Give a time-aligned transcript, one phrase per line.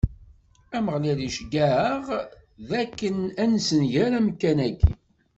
[0.77, 4.91] Ameɣlal iceggeɛ-aɣ-d akken ad nessenger amkan-agi.